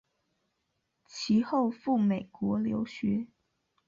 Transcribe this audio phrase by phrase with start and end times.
[1.05, 3.27] 其后赴美国留学。